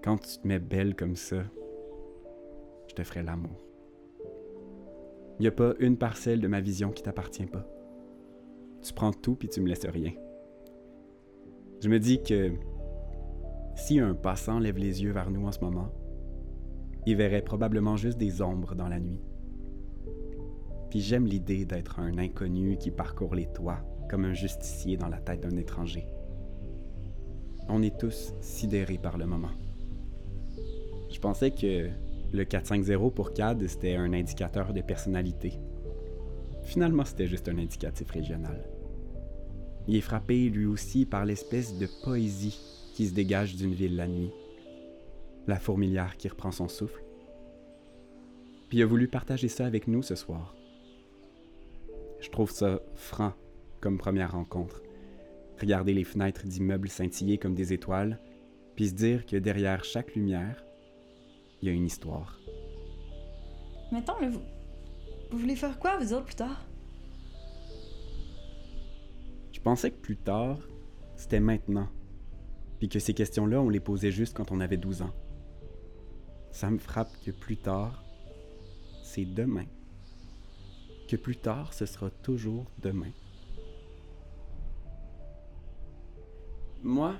Quand 0.03 0.19
tu 0.19 0.39
te 0.39 0.47
mets 0.47 0.59
belle 0.59 0.95
comme 0.95 1.17
ça, 1.17 1.43
je 2.89 2.95
te 2.95 3.03
ferai 3.03 3.23
l'amour. 3.23 3.65
Il 5.39 5.43
n'y 5.43 5.49
a 5.49 5.53
pas 5.53 5.75
une 5.79 5.97
parcelle 5.97 6.41
de 6.41 6.49
ma 6.49 6.61
vision 6.61 6.91
qui 6.91 7.03
t'appartient 7.03 7.47
pas. 7.47 7.67
Tu 8.83 8.93
prends 8.93 9.13
tout 9.13 9.35
puis 9.35 9.49
tu 9.49 9.61
me 9.61 9.69
laisses 9.69 9.87
rien. 9.87 10.13
Je 11.81 11.89
me 11.89 11.99
dis 11.99 12.23
que 12.23 12.53
si 13.77 14.01
un 14.01 14.15
passant 14.15 14.59
lève 14.59 14.79
les 14.79 15.03
yeux 15.03 15.13
vers 15.13 15.31
nous 15.31 15.47
en 15.47 15.53
ce 15.53 15.61
moment, 15.61 15.89
il 17.07 17.17
verrait 17.17 17.43
probablement 17.43 17.97
juste 17.97 18.19
des 18.19 18.43
ombres 18.43 18.75
dans 18.75 18.89
la 18.89 19.01
nuit. 19.01 19.21
Puis 20.91 21.01
j'aime 21.01 21.27
l'idée 21.27 21.65
d'être 21.65 22.01
un 22.01 22.19
inconnu 22.19 22.77
qui 22.79 22.91
parcourt 22.91 23.35
les 23.35 23.47
toits 23.47 23.81
comme 24.09 24.25
un 24.25 24.35
justicier 24.35 24.97
dans 24.97 25.09
la 25.09 25.19
tête 25.19 25.43
d'un 25.43 25.57
étranger. 25.57 26.07
On 27.69 27.83
est 27.83 27.99
tous 27.99 28.33
sidérés 28.41 28.99
par 28.99 29.19
le 29.19 29.27
moment. 29.27 29.51
Je 31.11 31.19
pensais 31.19 31.51
que 31.51 31.89
le 32.33 32.45
450 32.45 33.15
pour 33.15 33.33
CAD, 33.33 33.67
c'était 33.67 33.97
un 33.97 34.13
indicateur 34.13 34.73
de 34.73 34.81
personnalité. 34.81 35.59
Finalement, 36.65 37.05
c'était 37.05 37.27
juste 37.27 37.49
un 37.49 37.59
indicatif 37.59 38.11
régional. 38.11 38.65
Il 39.87 39.97
est 39.97 40.03
frappé 40.03 40.51
lui 40.51 40.67
aussi 40.67 41.07
par 41.07 41.25
l'espèce 41.25 41.79
de 41.79 41.89
poésie 42.05 42.61
qui 42.95 43.07
se 43.07 43.15
dégage 43.15 43.57
d'une 43.57 43.73
ville 43.73 43.97
la 43.97 44.09
nuit. 44.09 44.31
La 45.49 45.59
fourmilière 45.59 46.17
qui 46.19 46.29
reprend 46.29 46.53
son 46.53 46.69
souffle. 46.69 47.03
Puis 48.69 48.79
il 48.79 48.83
a 48.83 48.87
voulu 48.87 49.09
partager 49.09 49.49
ça 49.49 49.65
avec 49.65 49.89
nous 49.89 50.03
ce 50.03 50.15
soir. 50.15 50.55
Je 52.21 52.29
trouve 52.29 52.51
ça 52.51 52.81
franc 52.95 53.33
comme 53.81 53.97
première 53.97 54.33
rencontre. 54.33 54.83
Regarder 55.59 55.95
les 55.95 56.05
fenêtres 56.05 56.47
d'immeubles 56.47 56.91
scintiller 56.91 57.39
comme 57.39 57.55
des 57.55 57.73
étoiles, 57.73 58.21
puis 58.77 58.89
se 58.89 58.95
dire 58.95 59.25
que 59.25 59.37
derrière 59.37 59.85
chaque 59.85 60.15
lumière, 60.15 60.63
il 61.63 61.69
y 61.69 61.71
a 61.71 61.75
une 61.75 61.87
histoire. 61.87 62.39
Mettons, 63.91 64.21
là, 64.21 64.29
vous, 64.29 64.43
vous 65.31 65.39
voulez 65.39 65.57
faire 65.57 65.79
quoi, 65.79 65.97
vous 65.97 66.13
autres, 66.13 66.27
plus 66.27 66.35
tard? 66.35 66.67
Je 69.53 69.61
pensais 69.61 69.91
que 69.91 69.97
plus 69.97 70.19
tard, 70.19 70.59
c'était 71.17 71.41
maintenant. 71.41 71.89
Puis 72.79 72.91
que 72.91 72.99
ces 72.99 73.15
questions-là, 73.15 73.63
on 73.63 73.71
les 73.71 73.81
posait 73.81 74.13
juste 74.13 74.37
quand 74.37 74.53
on 74.53 74.61
avait 74.61 74.77
12 74.77 75.03
ans. 75.03 75.15
Ça 76.51 76.71
me 76.71 76.79
frappe 76.79 77.11
que 77.25 77.31
plus 77.31 77.57
tard, 77.57 78.03
c'est 79.03 79.25
demain. 79.25 79.67
Que 81.09 81.17
plus 81.17 81.37
tard, 81.37 81.73
ce 81.73 81.87
sera 81.87 82.11
toujours 82.11 82.71
demain. 82.79 83.13
Moi, 86.83 87.17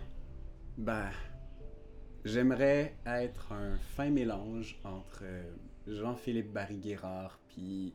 ben, 0.77 1.11
j'aimerais 2.25 2.95
être 3.07 3.53
un 3.53 3.77
fin 3.77 4.11
mélange 4.11 4.79
entre 4.85 5.21
euh, 5.23 5.43
Jean-Philippe 5.87 6.53
Barry-Guerrard 6.53 7.39
puis 7.49 7.95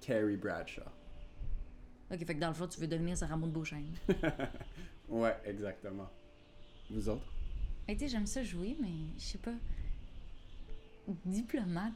Carrie 0.00 0.36
Bradshaw. 0.36 0.82
Ok, 2.10 2.18
fait 2.24 2.34
que 2.34 2.40
dans 2.40 2.48
le 2.48 2.54
fond, 2.54 2.66
tu 2.66 2.80
veux 2.80 2.88
devenir 2.88 3.16
Sarah 3.16 3.36
Maud 3.36 3.52
Beauchesne. 3.52 3.94
ouais, 5.08 5.36
exactement. 5.44 6.10
Vous 6.90 7.08
autres? 7.08 7.32
Hey, 7.86 7.96
tu 7.96 8.04
sais, 8.04 8.08
j'aime 8.08 8.26
ça 8.26 8.42
jouer, 8.42 8.76
mais 8.80 8.88
je 9.16 9.22
sais 9.22 9.38
pas. 9.38 9.54
Diplomate. 11.24 11.92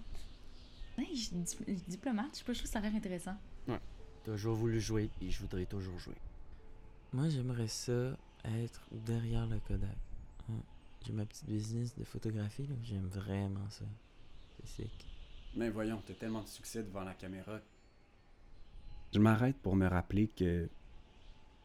Hey, 0.96 1.16
je 1.16 1.34
dis 1.34 1.82
diplomate, 1.88 2.30
je 2.32 2.38
sais 2.38 2.44
pas, 2.44 2.52
je 2.52 2.58
trouve 2.58 2.68
que 2.68 2.72
ça 2.72 2.78
a 2.78 2.82
l'air 2.82 2.94
intéressant. 2.94 3.36
Toujours 4.24 4.54
voulu 4.54 4.80
jouer, 4.80 5.10
et 5.20 5.30
je 5.30 5.40
voudrais 5.40 5.66
toujours 5.66 5.98
jouer. 5.98 6.16
Moi, 7.12 7.28
j'aimerais 7.28 7.68
ça 7.68 8.16
être 8.44 8.88
derrière 8.90 9.46
le 9.46 9.58
Kodak. 9.60 9.90
Ouais. 10.48 10.54
J'ai 11.04 11.12
ma 11.12 11.26
petite 11.26 11.46
business 11.46 11.94
de 11.94 12.04
photographie, 12.04 12.66
là. 12.66 12.74
J'aime 12.82 13.06
vraiment 13.06 13.68
ça. 13.68 13.84
C'est 14.56 14.82
sick. 14.82 15.06
Mais 15.54 15.68
voyons, 15.68 16.02
t'as 16.06 16.14
tellement 16.14 16.42
de 16.42 16.48
succès 16.48 16.82
devant 16.82 17.04
la 17.04 17.14
caméra. 17.14 17.60
Je 19.12 19.18
m'arrête 19.18 19.56
pour 19.58 19.76
me 19.76 19.86
rappeler 19.86 20.28
que 20.28 20.68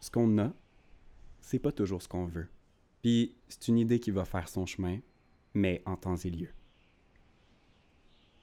ce 0.02 0.12
qu'on 0.12 0.38
a, 0.38 0.52
c'est 1.42 1.60
pas 1.60 1.72
toujours 1.72 2.02
ce 2.02 2.08
qu'on 2.10 2.26
veut. 2.26 2.50
Puis 3.02 3.34
c'est 3.48 3.70
une 3.70 3.78
idée 3.78 4.00
qui 4.00 4.12
va 4.12 4.26
faire 4.26 4.50
son 4.50 4.66
chemin, 4.66 5.00
mais 5.54 5.82
en 5.86 5.96
temps 5.96 6.18
et 6.18 6.30
lieu. 6.30 6.50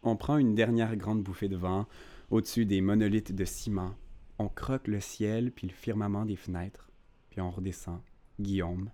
On 0.08 0.14
prend 0.14 0.38
une 0.38 0.54
dernière 0.54 0.94
grande 0.94 1.24
bouffée 1.24 1.48
de 1.48 1.56
vent 1.56 1.84
au-dessus 2.30 2.64
des 2.64 2.80
monolithes 2.80 3.34
de 3.34 3.44
ciment. 3.44 3.96
On 4.38 4.48
croque 4.48 4.86
le 4.86 5.00
ciel 5.00 5.50
puis 5.50 5.66
le 5.66 5.72
firmament 5.72 6.24
des 6.24 6.36
fenêtres, 6.36 6.92
puis 7.28 7.40
on 7.40 7.50
redescend. 7.50 8.00
Guillaume, 8.38 8.92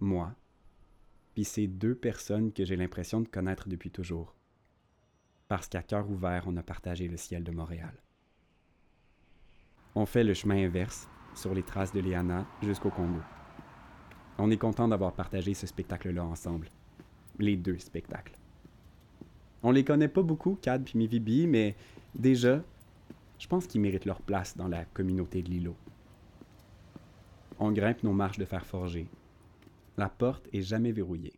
moi, 0.00 0.34
puis 1.34 1.44
ces 1.44 1.66
deux 1.66 1.94
personnes 1.94 2.50
que 2.50 2.64
j'ai 2.64 2.76
l'impression 2.76 3.20
de 3.20 3.28
connaître 3.28 3.68
depuis 3.68 3.90
toujours. 3.90 4.34
Parce 5.48 5.68
qu'à 5.68 5.82
cœur 5.82 6.10
ouvert, 6.10 6.44
on 6.46 6.56
a 6.56 6.62
partagé 6.62 7.08
le 7.08 7.18
ciel 7.18 7.44
de 7.44 7.52
Montréal. 7.52 8.02
On 9.94 10.06
fait 10.06 10.24
le 10.24 10.32
chemin 10.32 10.64
inverse, 10.64 11.10
sur 11.34 11.52
les 11.52 11.62
traces 11.62 11.92
de 11.92 12.00
Léana, 12.00 12.46
jusqu'au 12.62 12.90
Congo. 12.90 13.20
On 14.38 14.50
est 14.50 14.56
content 14.56 14.88
d'avoir 14.88 15.12
partagé 15.12 15.52
ce 15.52 15.66
spectacle-là 15.66 16.24
ensemble. 16.24 16.70
Les 17.38 17.58
deux 17.58 17.76
spectacles. 17.76 18.38
On 19.66 19.70
les 19.70 19.82
connaît 19.82 20.08
pas 20.08 20.22
beaucoup, 20.22 20.56
Cad 20.56 20.84
puis 20.84 20.98
Mivibi, 20.98 21.46
mais 21.46 21.74
déjà, 22.14 22.62
je 23.38 23.46
pense 23.46 23.66
qu'ils 23.66 23.80
méritent 23.80 24.04
leur 24.04 24.20
place 24.20 24.58
dans 24.58 24.68
la 24.68 24.84
communauté 24.84 25.42
de 25.42 25.48
l'îlot. 25.48 25.76
On 27.58 27.72
grimpe 27.72 28.02
nos 28.02 28.12
marches 28.12 28.36
de 28.36 28.44
fer 28.44 28.66
forgé. 28.66 29.08
La 29.96 30.10
porte 30.10 30.46
est 30.52 30.60
jamais 30.60 30.92
verrouillée. 30.92 31.32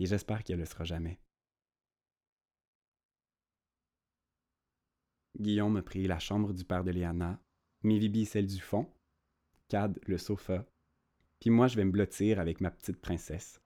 Et 0.00 0.06
j'espère 0.06 0.42
qu'elle 0.42 0.58
le 0.58 0.64
sera 0.64 0.84
jamais. 0.84 1.18
Guillaume 5.38 5.76
a 5.76 5.82
pris 5.82 6.06
la 6.06 6.18
chambre 6.18 6.54
du 6.54 6.64
père 6.64 6.84
de 6.84 6.90
Léana, 6.90 7.38
Mivibi 7.82 8.24
celle 8.24 8.46
du 8.46 8.60
fond, 8.60 8.90
Cad 9.68 10.00
le 10.06 10.16
sofa, 10.16 10.64
puis 11.38 11.50
moi 11.50 11.66
je 11.66 11.76
vais 11.76 11.84
me 11.84 11.90
blottir 11.90 12.40
avec 12.40 12.62
ma 12.62 12.70
petite 12.70 12.98
princesse. 12.98 13.60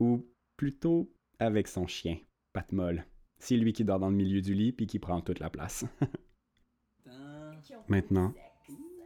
Ou 0.00 0.26
plutôt 0.56 1.08
avec 1.38 1.68
son 1.68 1.86
chien, 1.86 2.18
Patmol. 2.54 3.04
C'est 3.38 3.56
lui 3.56 3.74
qui 3.74 3.84
dort 3.84 3.98
dans 3.98 4.08
le 4.08 4.16
milieu 4.16 4.40
du 4.40 4.54
lit 4.54 4.72
puis 4.72 4.86
qui 4.86 4.98
prend 4.98 5.20
toute 5.20 5.40
la 5.40 5.50
place. 5.50 5.84
Maintenant, 7.88 8.32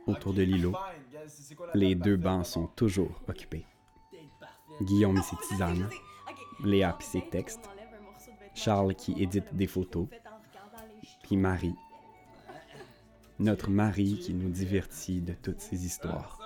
autour 0.07 0.35
de 0.35 0.43
l'îlot, 0.43 0.77
les 1.75 1.95
deux 1.95 2.17
bancs 2.17 2.47
sont 2.47 2.67
toujours 2.69 3.23
occupés. 3.27 3.67
Guillaume 4.83 5.17
et 5.17 5.23
ses 5.23 5.37
tisanes, 5.49 5.89
Léa 6.63 6.97
et 7.01 7.03
ses 7.03 7.29
textes, 7.31 7.69
Charles 8.55 8.95
qui 8.95 9.21
édite 9.21 9.55
des 9.55 9.67
photos, 9.67 10.09
puis 11.23 11.37
Marie, 11.37 11.75
notre 13.39 13.71
Marie 13.71 14.19
qui 14.19 14.35
nous 14.35 14.51
divertit 14.51 15.23
de 15.23 15.33
toutes 15.33 15.61
ces 15.61 15.87
histoires. 15.87 16.39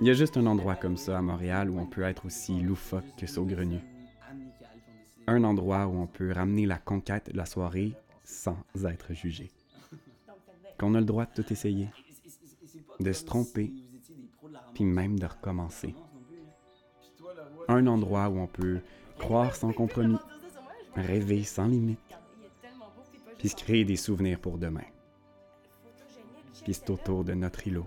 Il 0.00 0.06
y 0.06 0.10
a 0.10 0.14
juste 0.14 0.36
un 0.36 0.46
endroit 0.46 0.76
comme 0.76 0.96
ça 0.96 1.18
à 1.18 1.22
Montréal 1.22 1.70
où 1.70 1.78
on 1.78 1.86
peut 1.86 2.02
être 2.02 2.26
aussi 2.26 2.60
loufoque 2.60 3.16
que 3.16 3.26
saugrenu. 3.26 3.80
Un 5.26 5.44
endroit 5.44 5.86
où 5.86 5.96
on 6.00 6.06
peut 6.06 6.32
ramener 6.32 6.66
la 6.66 6.78
conquête 6.78 7.30
de 7.30 7.36
la 7.36 7.46
soirée 7.46 7.94
sans 8.24 8.56
être 8.84 9.12
jugé. 9.12 9.50
Qu'on 10.78 10.94
a 10.94 11.00
le 11.00 11.06
droit 11.06 11.26
de 11.26 11.42
tout 11.42 11.52
essayer, 11.52 11.88
de 12.98 13.12
se 13.12 13.24
tromper, 13.24 13.72
puis 14.74 14.84
même 14.84 15.18
de 15.18 15.26
recommencer. 15.26 15.94
Un 17.68 17.86
endroit 17.86 18.28
où 18.28 18.38
on 18.38 18.46
peut 18.46 18.80
croire 19.18 19.54
sans 19.54 19.72
compromis, 19.72 20.18
rêver 20.96 21.44
sans 21.44 21.66
limite, 21.66 21.98
puis 23.38 23.48
se 23.48 23.56
créer 23.56 23.84
des 23.84 23.96
souvenirs 23.96 24.40
pour 24.40 24.58
demain. 24.58 24.86
Puis 26.64 26.74
c'est 26.74 26.90
autour 26.90 27.24
de 27.24 27.34
notre 27.34 27.66
îlot, 27.66 27.86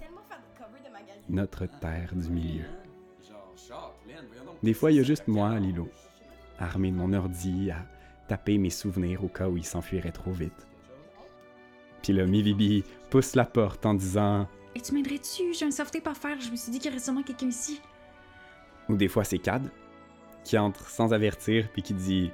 notre 1.30 1.66
terre 1.66 2.14
du 2.16 2.30
milieu. 2.30 2.66
Des 4.62 4.74
fois, 4.74 4.92
il 4.92 4.98
y 4.98 5.00
a 5.00 5.04
juste 5.04 5.28
moi 5.28 5.50
à 5.50 5.60
l'îlot, 5.60 5.90
armé 6.60 6.92
de 6.92 6.96
mon 6.96 7.14
ordi 7.14 7.72
à 7.72 7.86
taper 8.28 8.58
mes 8.58 8.70
souvenirs 8.70 9.24
au 9.24 9.28
cas 9.28 9.48
où 9.48 9.58
il 9.58 9.66
s'enfuirait 9.66 10.12
trop 10.12 10.32
vite. 10.32 10.68
Puis 12.02 12.14
là, 12.14 12.26
Mivibi 12.26 12.84
pousse 13.10 13.36
la 13.36 13.46
porte 13.46 13.86
en 13.86 13.94
disant 13.94 14.48
Et 14.76 14.82
tu 14.82 14.94
m'aiderais-tu? 14.94 15.54
J'ai 15.54 15.66
un 15.66 15.72
self-tape 15.72 16.08
à 16.08 16.14
faire. 16.14 16.40
Je 16.40 16.52
me 16.52 16.56
suis 16.56 16.72
dit 16.72 16.80
qu'il 16.80 16.92
y 16.92 16.94
aurait 16.94 17.04
sûrement 17.04 17.24
quelqu'un 17.24 17.48
ici. 17.48 17.82
Ou 18.90 18.96
des 18.96 19.08
fois, 19.08 19.24
c'est 19.24 19.38
Cad 19.38 19.70
qui 20.44 20.58
entre 20.58 20.90
sans 20.90 21.14
avertir 21.14 21.70
puis 21.72 21.82
qui 21.82 21.94
dit 21.94 22.32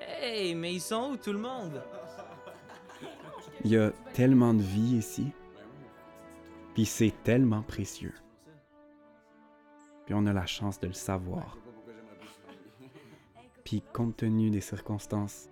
Hey, 0.00 0.54
mais 0.54 0.74
ils 0.74 0.80
sont 0.80 1.10
où 1.12 1.16
tout 1.16 1.32
le 1.32 1.38
monde? 1.38 1.82
Il 3.64 3.70
y 3.70 3.78
a 3.78 3.90
tellement 4.12 4.54
de 4.54 4.62
vie 4.62 4.96
ici. 4.96 5.32
Puis 6.74 6.86
c'est 6.86 7.12
tellement 7.22 7.62
précieux. 7.62 8.14
Puis 10.06 10.14
on 10.14 10.26
a 10.26 10.32
la 10.32 10.46
chance 10.46 10.80
de 10.80 10.86
le 10.86 10.92
savoir. 10.92 11.56
Puis 13.64 13.82
compte 13.92 14.18
tenu 14.18 14.50
des 14.50 14.60
circonstances, 14.60 15.48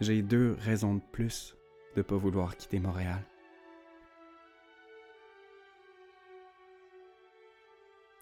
j'ai 0.00 0.22
deux 0.22 0.56
raisons 0.60 0.94
de 0.94 1.02
plus 1.12 1.56
de 1.96 2.02
pas 2.02 2.16
vouloir 2.16 2.56
quitter 2.56 2.78
Montréal. 2.78 3.22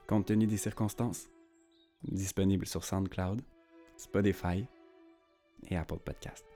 Compte 0.07 0.27
tenu 0.27 0.47
des 0.47 0.57
circonstances, 0.57 1.29
disponible 2.03 2.67
sur 2.67 2.85
SoundCloud, 2.85 3.43
Spotify 3.97 4.67
et 5.69 5.77
Apple 5.77 5.99
Podcast. 5.99 6.54